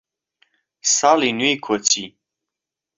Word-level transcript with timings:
ساڵی 0.95 1.29
نوێی 1.39 1.55
کۆچی 1.65 2.05